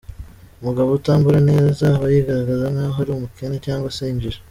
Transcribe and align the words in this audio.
Umugabo 0.61 0.89
utambara 0.91 1.39
neza, 1.51 1.83
aba 1.95 2.05
yigaragaza 2.13 2.65
nkaho 2.73 2.97
ari 3.03 3.11
umukene 3.13 3.55
cyangwa 3.65 3.89
se 3.95 4.03
injiji. 4.13 4.39